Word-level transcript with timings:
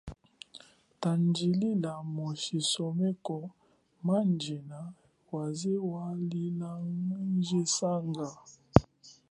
Tangilila 1.01 1.93
mu 2.13 2.27
chisoneko 2.43 3.37
majina 4.07 4.79
waze 5.33 5.73
walilongesanga. 5.91 8.29